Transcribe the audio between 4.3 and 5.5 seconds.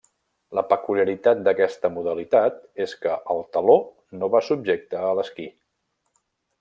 va subjecte a l'esquí.